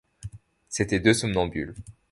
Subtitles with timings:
[0.67, 1.75] C’étaient deux somnambules.